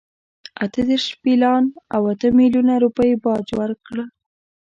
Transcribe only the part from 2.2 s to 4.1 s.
میلیونه روپۍ باج ورکړ.